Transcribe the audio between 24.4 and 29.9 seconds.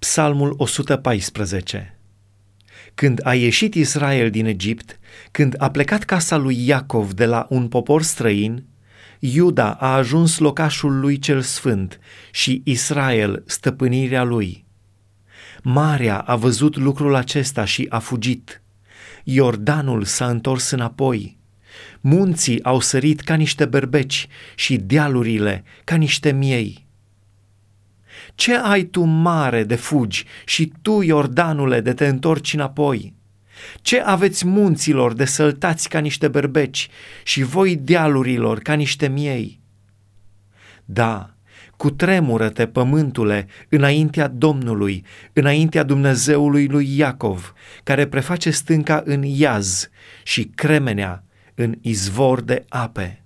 și dealurile ca niște miei. Ce ai tu mare de